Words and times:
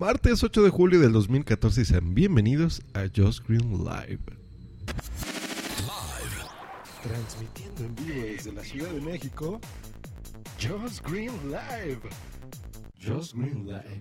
Martes 0.00 0.42
8 0.42 0.62
de 0.62 0.70
julio 0.70 0.98
del 0.98 1.12
2014 1.12 1.82
y 1.82 1.84
sean 1.84 2.14
bienvenidos 2.14 2.80
a 2.94 3.02
Just 3.14 3.46
Green 3.46 3.84
Live. 3.84 4.20
Live. 5.76 6.40
Transmitiendo 7.02 7.84
en 7.84 7.94
vivo 7.96 8.22
desde 8.22 8.52
la 8.52 8.64
Ciudad 8.64 8.90
de 8.92 9.00
México, 9.02 9.60
Just 10.58 11.06
Green 11.06 11.30
Live. 11.50 12.00
Just 12.98 13.34
Green 13.34 13.66
Live. 13.66 14.00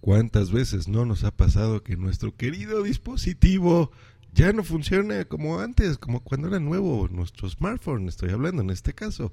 ¿Cuántas 0.00 0.50
veces 0.50 0.88
no 0.88 1.06
nos 1.06 1.22
ha 1.22 1.30
pasado 1.30 1.84
que 1.84 1.96
nuestro 1.96 2.34
querido 2.34 2.82
dispositivo 2.82 3.92
ya 4.32 4.52
no 4.52 4.64
funciona 4.64 5.26
como 5.26 5.60
antes, 5.60 5.96
como 5.96 6.24
cuando 6.24 6.48
era 6.48 6.58
nuevo 6.58 7.06
nuestro 7.08 7.48
smartphone, 7.48 8.08
estoy 8.08 8.30
hablando 8.30 8.62
en 8.62 8.70
este 8.70 8.94
caso? 8.94 9.32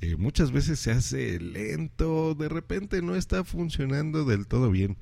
Eh, 0.00 0.16
muchas 0.16 0.52
veces 0.52 0.80
se 0.80 0.90
hace 0.90 1.38
lento, 1.40 2.34
de 2.34 2.48
repente 2.48 3.00
no 3.02 3.14
está 3.14 3.44
funcionando 3.44 4.24
del 4.24 4.46
todo 4.46 4.70
bien. 4.70 4.96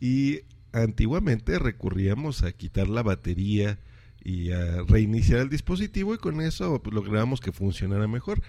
Y 0.00 0.40
antiguamente 0.72 1.58
recurríamos 1.58 2.42
a 2.42 2.52
quitar 2.52 2.88
la 2.88 3.02
batería 3.02 3.78
y 4.22 4.52
a 4.52 4.82
reiniciar 4.82 5.40
el 5.40 5.48
dispositivo 5.48 6.14
y 6.14 6.18
con 6.18 6.40
eso 6.40 6.82
pues, 6.82 6.94
lográbamos 6.94 7.40
que 7.40 7.52
funcionara 7.52 8.06
mejor. 8.08 8.42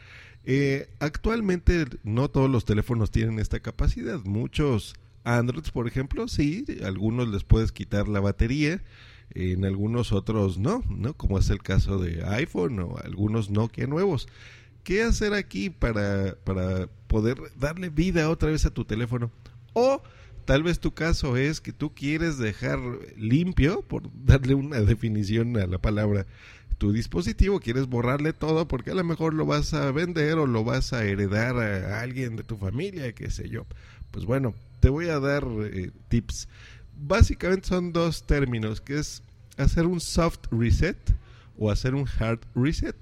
Eh, 0.43 0.89
actualmente 0.99 1.85
no 2.03 2.29
todos 2.29 2.49
los 2.49 2.65
teléfonos 2.65 3.11
tienen 3.11 3.39
esta 3.39 3.59
capacidad. 3.59 4.19
Muchos 4.23 4.95
Androids, 5.23 5.71
por 5.71 5.87
ejemplo, 5.87 6.27
sí, 6.27 6.65
algunos 6.83 7.27
les 7.27 7.43
puedes 7.43 7.71
quitar 7.71 8.07
la 8.07 8.19
batería, 8.19 8.81
en 9.33 9.65
algunos 9.65 10.11
otros 10.11 10.57
no, 10.57 10.83
¿no? 10.89 11.13
Como 11.13 11.37
es 11.39 11.49
el 11.49 11.61
caso 11.61 11.99
de 11.99 12.23
iPhone 12.25 12.79
o 12.79 12.97
algunos 12.97 13.49
Nokia 13.49 13.87
nuevos. 13.87 14.27
¿Qué 14.83 15.03
hacer 15.03 15.33
aquí 15.33 15.69
para, 15.69 16.35
para 16.43 16.87
poder 17.07 17.37
darle 17.57 17.89
vida 17.89 18.29
otra 18.29 18.49
vez 18.49 18.65
a 18.65 18.73
tu 18.73 18.85
teléfono? 18.85 19.31
O 19.73 20.01
tal 20.45 20.63
vez 20.63 20.79
tu 20.79 20.93
caso 20.93 21.37
es 21.37 21.61
que 21.61 21.71
tú 21.71 21.93
quieres 21.93 22.37
dejar 22.37 22.79
limpio, 23.17 23.81
por 23.83 24.03
darle 24.25 24.55
una 24.55 24.81
definición 24.81 25.57
a 25.57 25.67
la 25.67 25.77
palabra, 25.77 26.25
tu 26.77 26.91
dispositivo, 26.91 27.59
quieres 27.59 27.87
borrarle 27.87 28.33
todo 28.33 28.67
porque 28.67 28.89
a 28.89 28.95
lo 28.95 29.03
mejor 29.03 29.35
lo 29.35 29.45
vas 29.45 29.73
a 29.75 29.91
vender 29.91 30.39
o 30.39 30.47
lo 30.47 30.63
vas 30.63 30.93
a 30.93 31.05
heredar 31.05 31.57
a 31.57 32.01
alguien 32.01 32.35
de 32.35 32.43
tu 32.43 32.57
familia, 32.57 33.13
qué 33.13 33.29
sé 33.29 33.49
yo. 33.49 33.67
Pues 34.09 34.25
bueno, 34.25 34.55
te 34.79 34.89
voy 34.89 35.09
a 35.09 35.19
dar 35.19 35.45
eh, 35.63 35.91
tips. 36.09 36.47
Básicamente 36.97 37.67
son 37.67 37.93
dos 37.93 38.25
términos, 38.25 38.81
que 38.81 38.97
es 38.97 39.21
hacer 39.57 39.85
un 39.85 40.01
soft 40.01 40.39
reset 40.49 40.97
o 41.57 41.69
hacer 41.69 41.93
un 41.93 42.07
hard 42.19 42.39
reset. 42.55 42.95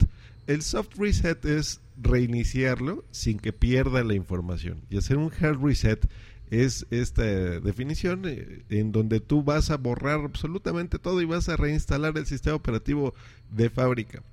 El 0.50 0.64
soft 0.64 0.97
reset 0.97 1.45
es 1.45 1.80
reiniciarlo 2.02 3.05
sin 3.11 3.38
que 3.38 3.53
pierda 3.53 4.03
la 4.03 4.16
información. 4.16 4.81
Y 4.89 4.97
hacer 4.97 5.17
un 5.17 5.31
hard 5.31 5.64
reset 5.64 6.09
es 6.50 6.88
esta 6.89 7.22
definición 7.22 8.23
eh, 8.25 8.64
en 8.69 8.91
donde 8.91 9.19
tú 9.19 9.44
vas 9.44 9.69
a 9.69 9.78
borrar 9.78 10.22
absolutamente 10.22 10.97
todo 10.97 11.22
y 11.22 11.25
vas 11.25 11.50
a 11.50 11.56
reinstalar 11.56 12.17
el 12.17 12.25
sistema 12.25 12.56
operativo 12.56 13.14
de 13.52 13.69
fábrica. 13.69 14.23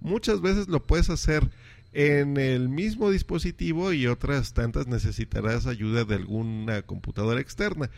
Muchas 0.00 0.40
veces 0.40 0.66
lo 0.68 0.86
puedes 0.86 1.10
hacer 1.10 1.50
en 1.92 2.38
el 2.38 2.70
mismo 2.70 3.10
dispositivo 3.10 3.92
y 3.92 4.06
otras 4.06 4.54
tantas 4.54 4.86
necesitarás 4.86 5.66
ayuda 5.66 6.06
de 6.06 6.14
alguna 6.14 6.80
computadora 6.80 7.42
externa. 7.42 7.90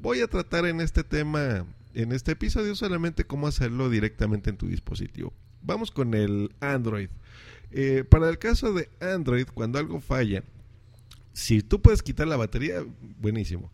Voy 0.00 0.20
a 0.20 0.28
tratar 0.28 0.66
en 0.66 0.80
este 0.80 1.02
tema, 1.02 1.66
en 1.94 2.12
este 2.12 2.30
episodio, 2.30 2.76
solamente 2.76 3.24
cómo 3.24 3.48
hacerlo 3.48 3.90
directamente 3.90 4.50
en 4.50 4.56
tu 4.56 4.68
dispositivo. 4.68 5.32
Vamos 5.64 5.90
con 5.90 6.14
el 6.14 6.54
Android. 6.60 7.08
Eh, 7.70 8.04
para 8.08 8.28
el 8.28 8.38
caso 8.38 8.72
de 8.72 8.88
Android, 9.00 9.46
cuando 9.52 9.78
algo 9.78 10.00
falla, 10.00 10.44
si 11.32 11.62
tú 11.62 11.80
puedes 11.80 12.02
quitar 12.02 12.28
la 12.28 12.36
batería, 12.36 12.84
buenísimo. 13.20 13.72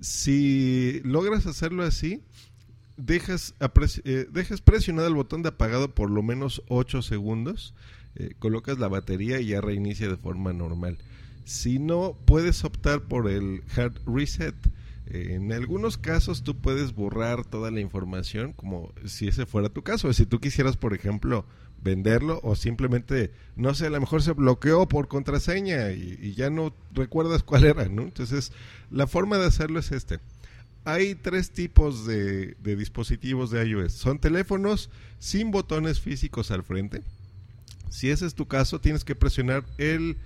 Si 0.00 1.00
logras 1.04 1.46
hacerlo 1.46 1.82
así, 1.82 2.22
dejas, 2.96 3.54
eh, 4.04 4.26
dejas 4.30 4.60
presionado 4.60 5.08
el 5.08 5.14
botón 5.14 5.42
de 5.42 5.48
apagado 5.48 5.94
por 5.94 6.10
lo 6.10 6.22
menos 6.22 6.62
8 6.68 7.02
segundos, 7.02 7.74
eh, 8.14 8.34
colocas 8.38 8.78
la 8.78 8.88
batería 8.88 9.40
y 9.40 9.46
ya 9.46 9.60
reinicia 9.60 10.08
de 10.08 10.16
forma 10.16 10.52
normal. 10.52 10.98
Si 11.44 11.78
no, 11.78 12.16
puedes 12.26 12.64
optar 12.64 13.02
por 13.02 13.28
el 13.28 13.62
hard 13.74 13.94
reset. 14.06 14.54
En 15.12 15.52
algunos 15.52 15.98
casos 15.98 16.44
tú 16.44 16.56
puedes 16.56 16.94
borrar 16.94 17.44
toda 17.44 17.72
la 17.72 17.80
información 17.80 18.52
como 18.52 18.92
si 19.04 19.26
ese 19.26 19.44
fuera 19.44 19.68
tu 19.68 19.82
caso. 19.82 20.12
Si 20.12 20.24
tú 20.24 20.38
quisieras, 20.38 20.76
por 20.76 20.94
ejemplo, 20.94 21.44
venderlo 21.82 22.38
o 22.44 22.54
simplemente, 22.54 23.32
no 23.56 23.74
sé, 23.74 23.86
a 23.86 23.90
lo 23.90 24.00
mejor 24.00 24.22
se 24.22 24.32
bloqueó 24.32 24.86
por 24.86 25.08
contraseña 25.08 25.90
y, 25.90 26.34
ya 26.34 26.48
no 26.48 26.72
recuerdas 26.92 27.42
cuál 27.42 27.64
era, 27.64 27.88
¿no? 27.88 28.02
Entonces, 28.02 28.52
la 28.90 29.08
forma 29.08 29.38
de 29.38 29.46
hacerlo 29.46 29.80
es 29.80 29.90
este. 29.90 30.20
Hay 30.84 31.16
tres 31.16 31.50
tipos 31.50 32.06
de, 32.06 32.54
de 32.62 32.76
dispositivos 32.76 33.50
de 33.50 33.66
iOS. 33.66 33.92
Son 33.92 34.20
teléfonos 34.20 34.90
sin 35.18 35.50
botones 35.50 36.00
físicos 36.00 36.52
al 36.52 36.62
frente. 36.62 37.02
Si 37.90 38.10
ese 38.10 38.26
es 38.26 38.34
tu 38.34 38.46
caso, 38.46 38.80
tienes 38.80 39.04
que 39.04 39.16
presionar 39.16 39.64
el 39.76 40.18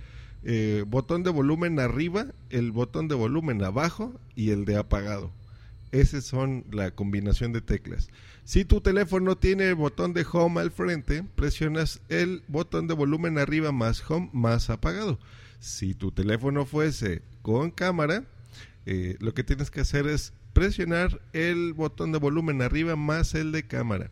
eh, 0.45 0.83
botón 0.87 1.23
de 1.23 1.31
volumen 1.31 1.79
arriba, 1.79 2.27
el 2.51 2.71
botón 2.71 3.07
de 3.07 3.15
volumen 3.15 3.63
abajo 3.63 4.13
y 4.35 4.51
el 4.51 4.65
de 4.65 4.77
apagado. 4.77 5.31
Esas 5.91 6.23
son 6.25 6.65
la 6.71 6.91
combinación 6.91 7.51
de 7.51 7.61
teclas. 7.61 8.09
Si 8.43 8.63
tu 8.63 8.79
teléfono 8.79 9.37
tiene 9.37 9.67
el 9.69 9.75
botón 9.75 10.13
de 10.13 10.25
home 10.31 10.61
al 10.61 10.69
frente, 10.69 11.23
presionas 11.35 11.99
el 12.09 12.43
botón 12.47 12.87
de 12.87 12.93
volumen 12.93 13.39
arriba 13.39 13.71
más 13.71 14.03
home 14.07 14.29
más 14.33 14.69
apagado. 14.69 15.17
Si 15.59 15.95
tu 15.95 16.11
teléfono 16.11 16.65
fuese 16.65 17.23
con 17.41 17.71
cámara, 17.71 18.23
eh, 18.85 19.17
lo 19.19 19.33
que 19.33 19.43
tienes 19.43 19.71
que 19.71 19.81
hacer 19.81 20.05
es 20.05 20.31
presionar 20.53 21.21
el 21.33 21.73
botón 21.73 22.11
de 22.11 22.19
volumen 22.19 22.61
arriba 22.61 22.95
más 22.95 23.33
el 23.33 23.51
de 23.51 23.63
cámara. 23.63 24.11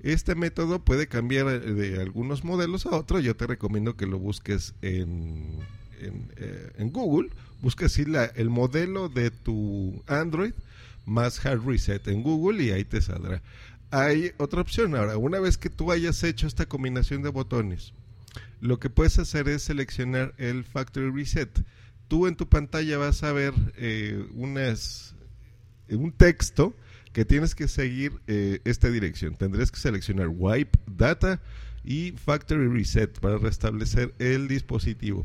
Este 0.00 0.34
método 0.34 0.84
puede 0.84 1.06
cambiar 1.06 1.48
eh, 1.48 1.60
de 1.60 2.00
algunos 2.00 2.44
modelos 2.44 2.86
a 2.86 2.96
otros. 2.96 3.24
Yo 3.24 3.36
te 3.36 3.46
recomiendo 3.46 3.96
que 3.96 4.06
lo 4.06 4.18
busques 4.18 4.74
en, 4.82 5.58
en, 6.00 6.30
eh, 6.36 6.90
Google. 6.92 7.30
Busca 7.62 7.86
así 7.86 8.04
la, 8.04 8.24
el 8.24 8.50
modelo 8.50 9.08
de 9.08 9.30
tu 9.30 10.02
Android 10.06 10.52
más 11.06 11.44
hard 11.46 11.64
reset 11.64 12.06
en 12.08 12.22
Google 12.22 12.62
y 12.62 12.70
ahí 12.70 12.84
te 12.84 13.00
saldrá. 13.00 13.40
Hay 13.90 14.32
otra 14.36 14.60
opción. 14.60 14.94
Ahora, 14.94 15.16
una 15.16 15.40
vez 15.40 15.56
que 15.56 15.70
tú 15.70 15.92
hayas 15.92 16.22
hecho 16.24 16.46
esta 16.46 16.66
combinación 16.66 17.22
de 17.22 17.30
botones, 17.30 17.92
lo 18.60 18.78
que 18.78 18.90
puedes 18.90 19.18
hacer 19.18 19.48
es 19.48 19.62
seleccionar 19.62 20.34
el 20.36 20.64
Factory 20.64 21.10
Reset. 21.10 21.64
Tú 22.08 22.26
en 22.26 22.36
tu 22.36 22.48
pantalla 22.48 22.98
vas 22.98 23.22
a 23.22 23.32
ver 23.32 23.54
eh, 23.76 24.26
unas, 24.34 25.14
un 25.88 26.12
texto 26.12 26.74
que 27.16 27.24
tienes 27.24 27.54
que 27.54 27.66
seguir 27.66 28.20
eh, 28.26 28.60
esta 28.66 28.90
dirección. 28.90 29.36
Tendrás 29.36 29.70
que 29.70 29.80
seleccionar 29.80 30.28
Wipe 30.28 30.78
Data 30.86 31.40
y 31.82 32.12
Factory 32.12 32.68
Reset 32.68 33.18
para 33.20 33.38
restablecer 33.38 34.12
el 34.18 34.48
dispositivo. 34.48 35.24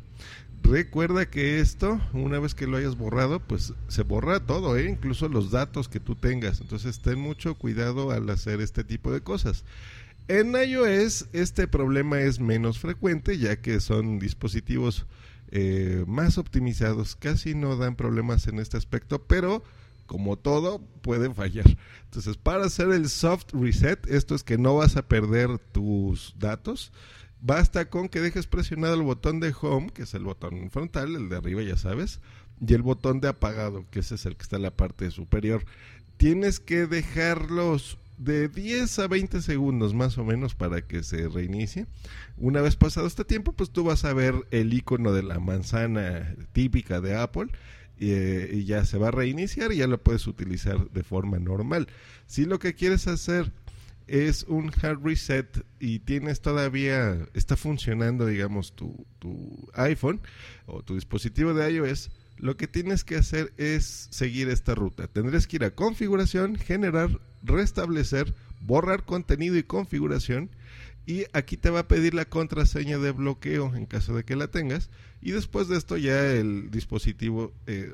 Recuerda 0.64 1.30
que 1.30 1.60
esto, 1.60 2.00
una 2.14 2.40
vez 2.40 2.56
que 2.56 2.66
lo 2.66 2.78
hayas 2.78 2.96
borrado, 2.96 3.42
pues 3.42 3.74
se 3.90 4.04
borra 4.04 4.40
todo, 4.40 4.78
¿eh? 4.78 4.90
incluso 4.90 5.28
los 5.28 5.52
datos 5.52 5.90
que 5.90 6.00
tú 6.00 6.16
tengas. 6.16 6.62
Entonces 6.62 7.02
ten 7.02 7.20
mucho 7.20 7.56
cuidado 7.56 8.12
al 8.12 8.30
hacer 8.30 8.62
este 8.62 8.86
tipo 8.86 9.12
de 9.12 9.20
cosas. 9.20 9.66
En 10.30 10.56
iOS 10.56 11.28
este 11.34 11.68
problema 11.68 12.22
es 12.22 12.40
menos 12.40 12.80
frecuente 12.80 13.38
ya 13.38 13.58
que 13.58 13.82
son 13.82 14.18
dispositivos 14.18 15.08
eh, 15.50 16.06
más 16.08 16.38
optimizados. 16.38 17.18
Casi 17.18 17.54
no 17.54 17.76
dan 17.76 17.98
problemas 17.98 18.48
en 18.48 18.60
este 18.60 18.78
aspecto, 18.78 19.24
pero 19.24 19.62
como 20.12 20.36
todo 20.36 20.82
pueden 21.02 21.36
fallar. 21.36 21.78
Entonces 22.04 22.36
para 22.36 22.66
hacer 22.66 22.92
el 22.92 23.08
soft 23.08 23.54
reset, 23.54 24.06
esto 24.08 24.36
es 24.36 24.44
que 24.44 24.58
no 24.58 24.76
vas 24.76 24.98
a 24.98 25.08
perder 25.08 25.58
tus 25.58 26.36
datos 26.38 26.92
Basta 27.44 27.90
con 27.90 28.08
que 28.08 28.22
dejes 28.22 28.46
presionado 28.46 28.94
el 28.94 29.02
botón 29.02 29.40
de 29.40 29.52
home, 29.60 29.90
que 29.90 30.04
es 30.04 30.14
el 30.14 30.24
botón 30.24 30.70
frontal, 30.70 31.16
el 31.16 31.28
de 31.28 31.38
arriba 31.38 31.64
ya 31.64 31.76
sabes, 31.76 32.20
y 32.60 32.72
el 32.76 32.84
botón 32.84 33.20
de 33.20 33.30
apagado, 33.30 33.88
que 33.90 34.02
ese 34.02 34.14
es 34.14 34.28
el 34.28 34.36
que 34.36 34.44
está 34.44 34.58
en 34.58 34.62
la 34.62 34.76
parte 34.76 35.10
superior. 35.10 35.66
Tienes 36.18 36.60
que 36.60 36.86
dejarlos 36.86 37.98
de 38.20 38.48
10 38.48 39.00
a 39.00 39.08
20 39.08 39.42
segundos 39.42 39.96
más 39.96 40.20
o 40.20 40.24
menos 40.24 40.54
para 40.54 40.84
que 40.84 41.02
se 41.02 41.28
reinicie. 41.30 41.88
Una 42.38 42.62
vez 42.62 42.76
pasado 42.76 43.08
este 43.08 43.26
tiempo, 43.26 43.54
pues 43.54 43.72
tú 43.72 43.84
vas 43.84 44.06
a 44.06 44.14
ver 44.14 44.36
el 44.52 44.72
icono 44.72 45.12
de 45.12 45.24
la 45.24 45.40
manzana 45.40 46.36
típica 46.54 47.02
de 47.02 47.18
Apple 47.18 47.48
eh, 48.04 48.50
y 48.52 48.66
ya 48.66 48.84
se 48.84 48.98
va 48.98 49.10
a 49.10 49.12
reiniciar 49.12 49.72
y 49.72 49.78
ya 49.78 49.88
lo 49.88 50.02
puedes 50.02 50.26
utilizar 50.26 50.90
de 50.90 51.04
forma 51.04 51.38
normal. 51.38 51.88
Si 52.26 52.46
lo 52.46 52.58
que 52.58 52.74
quieres 52.74 53.08
hacer 53.08 53.52
es 54.08 54.44
un 54.48 54.72
hard 54.82 55.04
reset 55.04 55.64
y 55.80 56.00
tienes 56.00 56.42
todavía, 56.42 57.28
está 57.36 57.56
funcionando, 57.56 58.26
digamos, 58.26 58.76
tu, 58.76 59.06
tu 59.20 59.70
iPhone 59.76 60.20
o 60.66 60.82
tu 60.82 60.96
dispositivo 60.96 61.54
de 61.54 61.72
iOS, 61.72 62.10
lo 62.38 62.58
que 62.58 62.68
tienes 62.68 63.04
que 63.04 63.18
hacer 63.18 63.54
es 63.58 64.08
seguir 64.10 64.50
esta 64.50 64.74
ruta. 64.74 65.06
Tendrás 65.06 65.46
que 65.46 65.58
ir 65.58 65.64
a 65.64 65.76
configuración, 65.76 66.56
generar, 66.56 67.22
restablecer, 67.44 68.34
borrar 68.62 69.06
contenido 69.06 69.58
y 69.58 69.64
configuración. 69.64 70.50
Y 71.06 71.26
aquí 71.34 71.58
te 71.58 71.70
va 71.70 71.82
a 71.82 71.88
pedir 71.88 72.14
la 72.14 72.26
contraseña 72.26 72.98
de 72.98 73.12
bloqueo 73.12 73.76
en 73.76 73.86
caso 73.86 74.16
de 74.16 74.24
que 74.24 74.36
la 74.36 74.48
tengas. 74.48 74.90
Y 75.22 75.32
después 75.32 75.68
de 75.68 75.78
esto 75.78 75.98
ya 75.98 76.32
el 76.32 76.70
dispositivo 76.72 77.52
eh, 77.68 77.94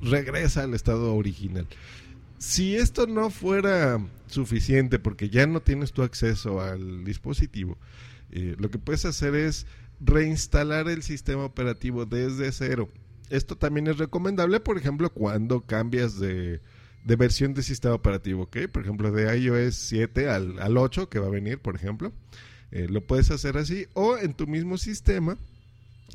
regresa 0.00 0.62
al 0.62 0.74
estado 0.74 1.14
original. 1.14 1.66
Si 2.38 2.76
esto 2.76 3.06
no 3.06 3.30
fuera 3.30 3.98
suficiente 4.26 4.98
porque 4.98 5.30
ya 5.30 5.46
no 5.46 5.60
tienes 5.60 5.92
tu 5.92 6.02
acceso 6.02 6.60
al 6.60 7.04
dispositivo, 7.04 7.78
eh, 8.30 8.56
lo 8.58 8.70
que 8.70 8.78
puedes 8.78 9.04
hacer 9.04 9.34
es 9.34 9.66
reinstalar 10.00 10.88
el 10.88 11.02
sistema 11.02 11.44
operativo 11.44 12.04
desde 12.04 12.52
cero. 12.52 12.90
Esto 13.30 13.56
también 13.56 13.86
es 13.86 13.98
recomendable, 13.98 14.60
por 14.60 14.78
ejemplo, 14.78 15.10
cuando 15.10 15.62
cambias 15.62 16.18
de, 16.18 16.60
de 17.06 17.16
versión 17.16 17.54
de 17.54 17.62
sistema 17.62 17.94
operativo, 17.94 18.42
¿ok? 18.42 18.66
Por 18.70 18.82
ejemplo, 18.82 19.12
de 19.12 19.38
iOS 19.38 19.76
7 19.76 20.28
al, 20.28 20.58
al 20.58 20.76
8, 20.76 21.08
que 21.08 21.20
va 21.20 21.28
a 21.28 21.30
venir, 21.30 21.60
por 21.60 21.76
ejemplo. 21.76 22.12
Eh, 22.72 22.88
lo 22.90 23.00
puedes 23.00 23.30
hacer 23.30 23.56
así 23.56 23.86
o 23.94 24.18
en 24.18 24.34
tu 24.34 24.48
mismo 24.48 24.76
sistema 24.76 25.38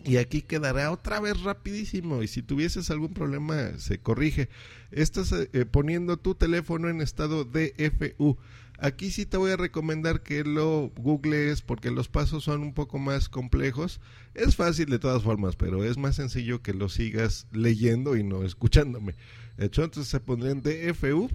y 0.03 0.17
aquí 0.17 0.41
quedará 0.41 0.91
otra 0.91 1.21
vez 1.21 1.41
rapidísimo 1.41 2.23
y 2.23 2.27
si 2.27 2.41
tuvieses 2.41 2.91
algún 2.91 3.13
problema 3.13 3.77
se 3.77 3.99
corrige. 3.99 4.49
Estás 4.91 5.31
eh, 5.31 5.65
poniendo 5.65 6.17
tu 6.17 6.35
teléfono 6.35 6.89
en 6.89 7.01
estado 7.01 7.45
DFU. 7.45 8.37
Aquí 8.79 9.11
sí 9.11 9.25
te 9.25 9.37
voy 9.37 9.51
a 9.51 9.57
recomendar 9.57 10.23
que 10.23 10.43
lo 10.43 10.91
googlees 10.97 11.61
porque 11.61 11.91
los 11.91 12.09
pasos 12.09 12.43
son 12.43 12.63
un 12.63 12.73
poco 12.73 12.97
más 12.97 13.29
complejos. 13.29 14.01
Es 14.33 14.55
fácil 14.55 14.89
de 14.89 14.99
todas 14.99 15.23
formas, 15.23 15.55
pero 15.55 15.85
es 15.85 15.97
más 15.97 16.15
sencillo 16.15 16.61
que 16.61 16.73
lo 16.73 16.89
sigas 16.89 17.47
leyendo 17.51 18.17
y 18.17 18.23
no 18.23 18.43
escuchándome. 18.43 19.15
De 19.61 19.67
hecho, 19.67 19.83
entonces 19.83 20.09
se 20.09 20.19
pondría 20.19 20.53
en 20.53 20.63
DFU, 20.63 21.29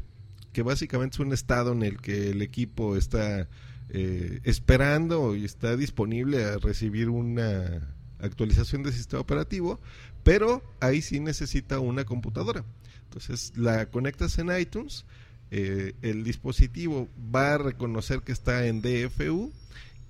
que 0.52 0.62
básicamente 0.62 1.14
es 1.14 1.20
un 1.20 1.32
estado 1.32 1.70
en 1.70 1.84
el 1.84 2.00
que 2.00 2.30
el 2.30 2.42
equipo 2.42 2.96
está 2.96 3.48
eh, 3.88 4.40
esperando 4.42 5.36
y 5.36 5.44
está 5.44 5.76
disponible 5.76 6.42
a 6.42 6.58
recibir 6.58 7.08
una 7.08 7.94
actualización 8.18 8.82
del 8.82 8.94
sistema 8.94 9.20
operativo, 9.20 9.78
pero 10.24 10.60
ahí 10.80 11.02
sí 11.02 11.20
necesita 11.20 11.78
una 11.78 12.04
computadora. 12.04 12.64
Entonces 13.04 13.52
la 13.54 13.86
conectas 13.90 14.36
en 14.40 14.50
iTunes, 14.58 15.04
eh, 15.52 15.94
el 16.02 16.24
dispositivo 16.24 17.08
va 17.32 17.54
a 17.54 17.58
reconocer 17.58 18.22
que 18.22 18.32
está 18.32 18.66
en 18.66 18.82
DFU 18.82 19.52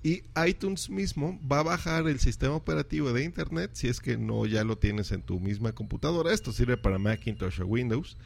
y 0.03 0.23
iTunes 0.47 0.89
mismo 0.89 1.39
va 1.49 1.59
a 1.59 1.63
bajar 1.63 2.07
el 2.07 2.19
sistema 2.19 2.55
operativo 2.55 3.11
de 3.13 3.23
Internet 3.23 3.71
si 3.73 3.87
es 3.87 3.99
que 3.99 4.17
no 4.17 4.45
ya 4.45 4.63
lo 4.63 4.77
tienes 4.77 5.11
en 5.11 5.21
tu 5.21 5.39
misma 5.39 5.73
computadora. 5.73 6.33
Esto 6.33 6.51
sirve 6.51 6.77
para 6.77 6.99
Macintosh 6.99 7.61
o 7.61 7.65
Windows. 7.65 8.17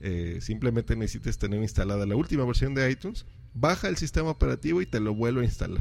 Eh, 0.00 0.38
simplemente 0.40 0.94
necesitas 0.94 1.38
tener 1.38 1.60
instalada 1.60 2.06
la 2.06 2.16
última 2.16 2.44
versión 2.44 2.74
de 2.74 2.90
iTunes, 2.90 3.24
baja 3.54 3.88
el 3.88 3.96
sistema 3.96 4.30
operativo 4.30 4.82
y 4.82 4.86
te 4.86 5.00
lo 5.00 5.14
vuelve 5.14 5.40
a 5.40 5.44
instalar. 5.44 5.80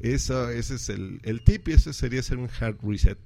Eso, 0.00 0.50
ese 0.50 0.74
es 0.74 0.88
el, 0.88 1.20
el 1.22 1.42
tip 1.44 1.68
y 1.68 1.72
ese 1.72 1.92
sería 1.92 2.20
hacer 2.20 2.38
un 2.38 2.48
hard 2.60 2.78
reset. 2.82 3.18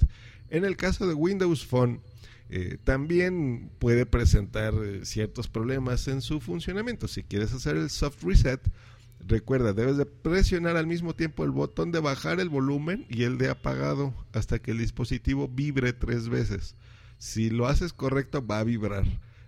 En 0.51 0.65
el 0.65 0.77
caso 0.77 1.07
de 1.07 1.15
Windows 1.15 1.65
Phone, 1.65 2.03
eh, 2.49 2.79
también 2.85 3.71
puede 3.79 4.07
presentar 4.07 4.75
eh, 4.75 5.05
ciertos 5.05 5.49
problemas 5.49 6.07
en 6.07 6.21
su 6.21 6.41
funcionamiento. 6.41 7.09
Si 7.09 7.23
quieres 7.25 7.53
hacer 7.53 7.77
el 7.77 7.91
soft 7.91 8.23
reset, 8.23 8.61
recuerda, 9.27 9.73
debes 9.73 9.97
de 9.97 10.07
presionar 10.07 10.77
al 10.77 10.87
mismo 10.87 11.15
tiempo 11.15 11.45
el 11.45 11.51
botón 11.51 11.93
de 11.93 12.01
bajar 12.01 12.41
el 12.41 12.49
volumen 12.49 13.07
y 13.09 13.25
el 13.25 13.39
de 13.39 13.51
apagado 13.51 14.15
hasta 14.33 14.59
que 14.59 14.73
el 14.73 14.79
dispositivo 14.79 15.49
vibre 15.49 15.93
tres 15.93 16.29
veces. 16.29 16.77
Si 17.19 17.51
lo 17.51 17.67
haces 17.67 17.93
correcto, 17.93 18.47
va 18.47 18.61
a 18.61 18.65
vibrar. 18.65 19.05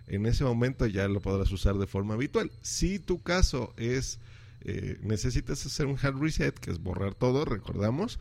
En 0.07 0.25
ese 0.25 0.43
momento 0.43 0.87
ya 0.87 1.07
lo 1.07 1.19
podrás 1.19 1.51
usar 1.51 1.77
de 1.77 1.87
forma 1.87 2.15
habitual. 2.15 2.51
Si 2.61 2.99
tu 2.99 3.21
caso 3.21 3.73
es 3.77 4.19
eh, 4.61 4.97
necesitas 5.01 5.65
hacer 5.65 5.85
un 5.85 5.97
hard 6.01 6.19
reset, 6.19 6.57
que 6.57 6.71
es 6.71 6.79
borrar 6.79 7.15
todo, 7.15 7.45
recordamos. 7.45 8.19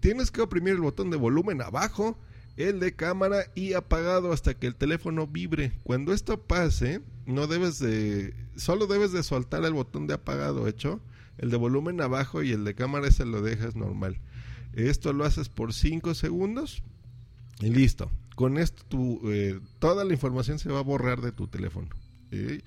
Tienes 0.00 0.30
que 0.30 0.42
oprimir 0.42 0.74
el 0.74 0.80
botón 0.80 1.10
de 1.10 1.16
volumen 1.16 1.62
abajo, 1.62 2.18
el 2.58 2.80
de 2.80 2.92
cámara 2.92 3.44
y 3.54 3.74
apagado 3.74 4.32
hasta 4.32 4.54
que 4.54 4.66
el 4.66 4.74
teléfono 4.74 5.28
vibre. 5.28 5.72
Cuando 5.84 6.12
esto 6.12 6.42
pase, 6.42 7.00
no 7.24 7.46
debes 7.46 7.78
de, 7.78 8.34
solo 8.56 8.88
debes 8.88 9.12
de 9.12 9.22
soltar 9.22 9.64
el 9.64 9.72
botón 9.72 10.08
de 10.08 10.14
apagado, 10.14 10.66
hecho. 10.66 11.00
El 11.38 11.50
de 11.50 11.56
volumen 11.56 12.00
abajo 12.00 12.42
y 12.42 12.50
el 12.50 12.64
de 12.64 12.74
cámara 12.74 13.06
ese 13.06 13.24
lo 13.24 13.42
dejas 13.42 13.76
normal. 13.76 14.18
Esto 14.72 15.12
lo 15.12 15.24
haces 15.24 15.48
por 15.48 15.72
5 15.72 16.14
segundos 16.14 16.82
y 17.60 17.70
listo. 17.70 18.10
Con 18.34 18.58
esto 18.58 18.84
eh, 19.26 19.60
toda 19.78 20.04
la 20.04 20.12
información 20.12 20.58
se 20.58 20.70
va 20.70 20.80
a 20.80 20.82
borrar 20.82 21.20
de 21.20 21.30
tu 21.30 21.46
teléfono. 21.46 21.88
Eh, 22.32 22.60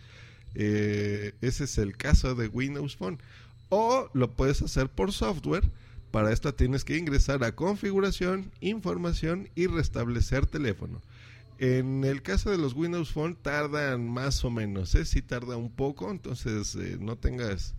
ese 1.41 1.63
es 1.65 1.77
el 1.77 1.97
caso 1.97 2.33
de 2.33 2.47
Windows 2.47 2.95
Phone. 2.95 3.19
O 3.67 4.09
lo 4.13 4.31
puedes 4.31 4.61
hacer 4.61 4.87
por 4.89 5.11
software. 5.11 5.69
Para 6.11 6.33
esto 6.33 6.53
tienes 6.53 6.83
que 6.83 6.97
ingresar 6.97 7.43
a 7.43 7.55
configuración, 7.55 8.51
información 8.59 9.49
y 9.55 9.67
restablecer 9.67 10.45
teléfono. 10.45 11.01
En 11.57 12.03
el 12.03 12.21
caso 12.21 12.49
de 12.49 12.57
los 12.57 12.73
Windows 12.73 13.11
Phone 13.11 13.35
tardan 13.35 14.09
más 14.09 14.43
o 14.43 14.49
menos, 14.49 14.93
¿eh? 14.95 15.05
si 15.05 15.21
tarda 15.21 15.57
un 15.57 15.71
poco, 15.71 16.11
entonces 16.11 16.75
eh, 16.75 16.97
no 16.99 17.17
tengas 17.17 17.75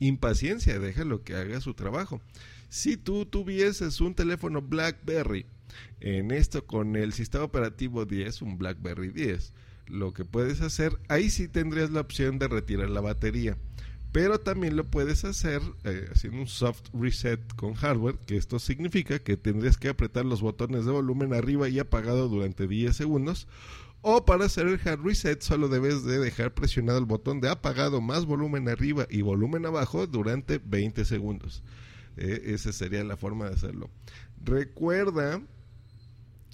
impaciencia, 0.00 0.78
déjalo 0.78 1.22
que 1.22 1.34
haga 1.34 1.60
su 1.60 1.74
trabajo. 1.74 2.20
Si 2.68 2.96
tú 2.96 3.26
tuvieses 3.26 4.00
un 4.00 4.14
teléfono 4.14 4.62
BlackBerry, 4.62 5.46
en 6.00 6.30
esto 6.30 6.66
con 6.66 6.96
el 6.96 7.12
sistema 7.12 7.44
operativo 7.44 8.04
10, 8.04 8.42
un 8.42 8.58
BlackBerry 8.58 9.10
10, 9.10 9.52
lo 9.86 10.12
que 10.12 10.24
puedes 10.24 10.60
hacer, 10.60 10.98
ahí 11.08 11.30
sí 11.30 11.46
tendrías 11.46 11.90
la 11.90 12.00
opción 12.00 12.38
de 12.38 12.48
retirar 12.48 12.90
la 12.90 13.00
batería. 13.00 13.56
Pero 14.12 14.40
también 14.40 14.76
lo 14.76 14.84
puedes 14.84 15.24
hacer 15.24 15.60
eh, 15.84 16.08
haciendo 16.10 16.40
un 16.40 16.46
soft 16.46 16.82
reset 16.94 17.40
con 17.54 17.74
hardware, 17.74 18.16
que 18.26 18.36
esto 18.36 18.58
significa 18.58 19.18
que 19.18 19.36
tendrías 19.36 19.76
que 19.76 19.88
apretar 19.88 20.24
los 20.24 20.40
botones 20.40 20.86
de 20.86 20.92
volumen 20.92 21.34
arriba 21.34 21.68
y 21.68 21.78
apagado 21.78 22.28
durante 22.28 22.66
10 22.66 22.96
segundos. 22.96 23.46
O 24.02 24.24
para 24.24 24.44
hacer 24.44 24.68
el 24.68 24.80
hard 24.84 25.02
reset 25.02 25.42
solo 25.42 25.68
debes 25.68 26.04
de 26.04 26.18
dejar 26.18 26.54
presionado 26.54 26.98
el 26.98 27.06
botón 27.06 27.40
de 27.40 27.50
apagado 27.50 28.00
más 28.00 28.24
volumen 28.24 28.68
arriba 28.68 29.06
y 29.10 29.22
volumen 29.22 29.66
abajo 29.66 30.06
durante 30.06 30.58
20 30.58 31.04
segundos. 31.04 31.62
Eh, 32.16 32.54
esa 32.54 32.72
sería 32.72 33.04
la 33.04 33.16
forma 33.16 33.46
de 33.46 33.54
hacerlo. 33.54 33.90
Recuerda 34.42 35.40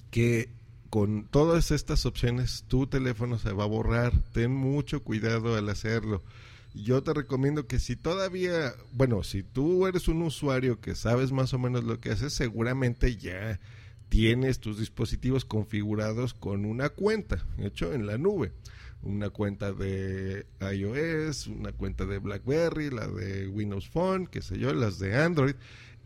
que 0.09 0.49
con 0.89 1.25
todas 1.25 1.71
estas 1.71 2.05
opciones 2.05 2.65
tu 2.67 2.87
teléfono 2.87 3.39
se 3.39 3.51
va 3.51 3.63
a 3.63 3.67
borrar. 3.67 4.13
Ten 4.31 4.51
mucho 4.51 5.03
cuidado 5.03 5.55
al 5.55 5.69
hacerlo. 5.69 6.21
Yo 6.73 7.03
te 7.03 7.13
recomiendo 7.13 7.67
que 7.67 7.79
si 7.79 7.95
todavía, 7.95 8.73
bueno, 8.93 9.23
si 9.23 9.43
tú 9.43 9.85
eres 9.85 10.07
un 10.07 10.23
usuario 10.23 10.81
que 10.81 10.95
sabes 10.95 11.31
más 11.31 11.53
o 11.53 11.59
menos 11.59 11.83
lo 11.83 11.99
que 11.99 12.11
haces, 12.11 12.33
seguramente 12.33 13.15
ya 13.15 13.59
tienes 14.09 14.59
tus 14.59 14.79
dispositivos 14.79 15.45
configurados 15.45 16.33
con 16.33 16.65
una 16.65 16.89
cuenta, 16.89 17.45
hecho 17.57 17.93
en 17.93 18.07
la 18.07 18.17
nube. 18.17 18.51
Una 19.03 19.29
cuenta 19.29 19.73
de 19.73 20.45
iOS, 20.61 21.47
una 21.47 21.73
cuenta 21.73 22.05
de 22.05 22.19
BlackBerry, 22.19 22.89
la 22.89 23.05
de 23.07 23.47
Windows 23.49 23.89
Phone, 23.89 24.27
qué 24.27 24.41
sé 24.41 24.57
yo, 24.57 24.73
las 24.73 24.97
de 24.97 25.15
Android. 25.15 25.55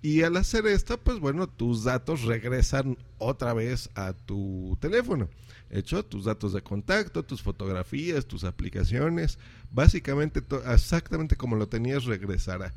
Y 0.02 0.22
al 0.22 0.38
hacer 0.38 0.68
esto, 0.68 1.00
pues 1.00 1.20
bueno, 1.20 1.48
tus 1.48 1.84
datos 1.84 2.24
regresan 2.24 2.98
otra 3.18 3.54
vez 3.54 3.90
a 3.96 4.14
tu 4.14 4.78
teléfono. 4.80 5.30
Hecho, 5.70 6.06
tus 6.06 6.26
datos 6.26 6.54
de 6.54 6.62
contacto, 6.62 7.24
tus 7.24 7.42
fotografías, 7.42 8.26
tus 8.26 8.44
aplicaciones, 8.44 9.38
básicamente 9.72 10.42
exactamente 10.72 11.36
como 11.36 11.56
lo 11.56 11.68
tenías 11.68 12.06
regresará. 12.06 12.74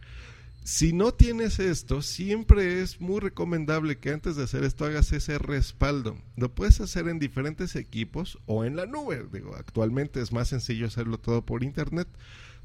Si 0.65 0.93
no 0.93 1.13
tienes 1.13 1.59
esto, 1.59 2.03
siempre 2.03 2.83
es 2.83 3.01
muy 3.01 3.21
recomendable 3.21 3.99
que 3.99 4.11
antes 4.11 4.37
de 4.37 4.45
hacer 4.45 4.65
esto 4.65 4.85
hagas 4.85 5.11
ese 5.13 5.39
respaldo. 5.39 6.19
Lo 6.37 6.55
puedes 6.55 6.81
hacer 6.81 7.09
en 7.09 7.19
diferentes 7.19 7.77
equipos 7.77 8.39
o 8.47 8.65
en 8.65 8.77
la 8.77 8.87
nube. 8.87 9.27
Digo, 9.33 9.55
actualmente 9.57 10.21
es 10.21 10.33
más 10.33 10.49
sencillo 10.49 10.87
hacerlo 10.87 11.19
todo 11.19 11.47
por 11.47 11.65
internet. 11.65 12.09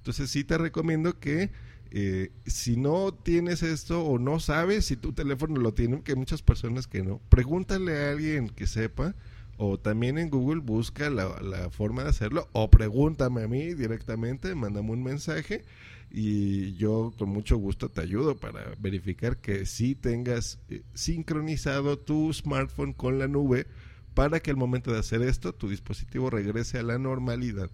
Entonces 0.06 0.30
sí 0.30 0.44
te 0.44 0.60
recomiendo 0.60 1.20
que 1.20 1.50
eh, 1.90 2.30
si 2.46 2.78
no 2.78 3.12
tienes 3.12 3.64
esto 3.64 4.06
o 4.06 4.20
no 4.20 4.40
sabes 4.40 4.86
si 4.86 4.98
tu 4.98 5.14
teléfono 5.14 5.60
lo 5.60 5.74
tiene, 5.74 6.04
que 6.04 6.12
hay 6.12 6.16
muchas 6.16 6.44
personas 6.44 6.86
que 6.86 7.02
no, 7.02 7.20
pregúntale 7.30 7.98
a 7.98 8.12
alguien 8.12 8.50
que 8.50 8.68
sepa 8.68 9.16
o 9.58 9.80
también 9.80 10.20
en 10.20 10.30
Google 10.30 10.62
busca 10.62 11.10
la, 11.10 11.42
la, 11.42 11.72
forma 11.72 12.04
de 12.04 12.10
hacerlo 12.10 12.48
o 12.52 12.70
pregúntame 12.70 13.42
a 13.42 13.48
mí 13.48 13.74
directamente, 13.74 14.54
mándame 14.54 14.92
un 14.92 15.02
mensaje 15.02 15.66
y 16.12 16.76
yo 16.76 17.12
con 17.18 17.30
mucho 17.30 17.58
gusto 17.58 17.90
te 17.90 18.02
ayudo 18.02 18.38
para 18.38 18.76
verificar 18.78 19.38
que 19.38 19.66
sí 19.66 19.96
tengas 19.96 20.60
eh, 20.70 20.84
sincronizado 20.94 21.98
tu 21.98 22.32
smartphone 22.32 22.94
con 22.94 23.18
la 23.18 23.28
nube 23.28 23.66
para 24.14 24.40
que 24.40 24.52
al 24.52 24.58
momento 24.58 24.94
de 24.94 25.00
hacer 25.00 25.24
esto 25.24 25.56
tu 25.56 25.68
dispositivo 25.68 26.30
regrese 26.30 26.78
a 26.78 26.84
la 26.84 27.00
normalidad. 27.00 27.72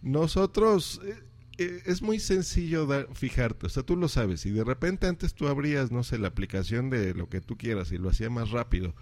Nosotros... 0.00 1.02
Eh, 1.04 1.26
eh, 1.58 1.82
es 1.86 2.02
muy 2.02 2.20
sencillo 2.20 2.88
fijarte, 3.14 3.66
o 3.66 3.68
sea, 3.68 3.82
tú 3.82 3.96
lo 3.96 4.08
sabes, 4.08 4.46
y 4.46 4.50
de 4.50 4.64
repente 4.64 5.06
antes 5.06 5.34
tú 5.34 5.48
abrías, 5.48 5.90
no 5.90 6.04
sé, 6.04 6.18
la 6.18 6.28
aplicación 6.28 6.90
de 6.90 7.14
lo 7.14 7.28
que 7.28 7.40
tú 7.40 7.56
quieras 7.56 7.92
y 7.92 7.98
lo 7.98 8.10
hacía 8.10 8.30
más 8.30 8.50
rápido, 8.50 8.94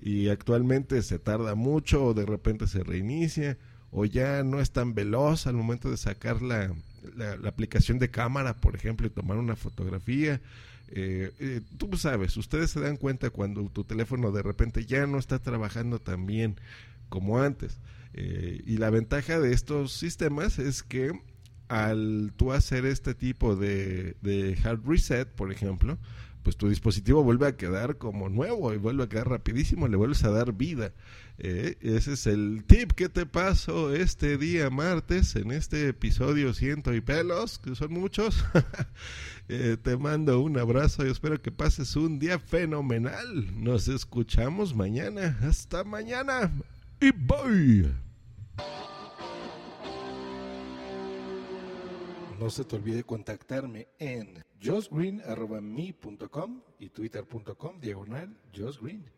y 0.00 0.28
actualmente 0.28 1.02
se 1.02 1.18
tarda 1.18 1.54
mucho 1.54 2.04
o 2.04 2.14
de 2.14 2.26
repente 2.26 2.66
se 2.66 2.82
reinicia, 2.84 3.58
o 3.90 4.04
ya 4.04 4.42
no 4.44 4.60
es 4.60 4.70
tan 4.70 4.94
veloz 4.94 5.46
al 5.46 5.54
momento 5.54 5.90
de 5.90 5.96
sacar 5.96 6.42
la, 6.42 6.74
la, 7.16 7.48
aplicación 7.48 7.98
de 7.98 8.10
cámara, 8.10 8.56
por 8.56 8.74
ejemplo, 8.74 9.06
y 9.06 9.10
tomar 9.10 9.38
una 9.38 9.56
fotografía. 9.56 10.40
Eh, 10.90 11.32
eh, 11.38 11.60
tú 11.76 11.96
sabes, 11.96 12.36
ustedes 12.36 12.70
se 12.70 12.80
dan 12.80 12.96
cuenta 12.96 13.30
cuando 13.30 13.68
tu 13.68 13.84
teléfono 13.84 14.32
de 14.32 14.42
repente 14.42 14.86
ya 14.86 15.06
no 15.06 15.18
está 15.18 15.38
trabajando 15.38 15.98
tan 15.98 16.26
bien 16.26 16.56
como 17.08 17.40
antes. 17.40 17.78
Eh, 18.14 18.62
y 18.66 18.78
la 18.78 18.90
ventaja 18.90 19.38
de 19.38 19.52
estos 19.52 19.92
sistemas 19.92 20.58
es 20.58 20.82
que 20.82 21.12
al 21.68 22.32
tú 22.36 22.52
hacer 22.52 22.86
este 22.86 23.14
tipo 23.14 23.56
de, 23.56 24.16
de 24.22 24.58
hard 24.64 24.80
reset, 24.86 25.28
por 25.28 25.52
ejemplo, 25.52 25.98
pues 26.42 26.56
tu 26.56 26.68
dispositivo 26.68 27.22
vuelve 27.22 27.46
a 27.46 27.56
quedar 27.56 27.98
como 27.98 28.28
nuevo 28.28 28.72
y 28.72 28.78
vuelve 28.78 29.04
a 29.04 29.08
quedar 29.08 29.28
rapidísimo, 29.28 29.88
le 29.88 29.96
vuelves 29.96 30.24
a 30.24 30.30
dar 30.30 30.52
vida. 30.52 30.92
Eh, 31.38 31.76
ese 31.80 32.14
es 32.14 32.26
el 32.26 32.64
tip 32.66 32.92
que 32.92 33.08
te 33.08 33.24
paso 33.24 33.94
este 33.94 34.38
día 34.38 34.70
martes 34.70 35.36
en 35.36 35.52
este 35.52 35.88
episodio 35.88 36.52
ciento 36.52 36.94
y 36.94 37.00
pelos, 37.00 37.58
que 37.58 37.74
son 37.74 37.92
muchos. 37.92 38.44
eh, 39.48 39.76
te 39.80 39.96
mando 39.96 40.40
un 40.40 40.58
abrazo 40.58 41.06
y 41.06 41.10
espero 41.10 41.40
que 41.40 41.52
pases 41.52 41.94
un 41.96 42.18
día 42.18 42.38
fenomenal. 42.38 43.62
Nos 43.62 43.88
escuchamos 43.88 44.74
mañana. 44.74 45.38
Hasta 45.42 45.84
mañana. 45.84 46.50
Y 47.00 47.12
bye. 47.12 48.07
No 52.38 52.50
se 52.50 52.64
te 52.64 52.76
olvide 52.76 53.02
contactarme 53.02 53.88
en 53.98 54.44
josgreen.me.com 54.62 56.60
y 56.78 56.88
twitter.com 56.90 57.80
diagonal 57.80 58.36
josgreen. 58.56 59.17